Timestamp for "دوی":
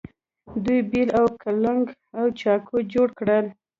0.65-0.79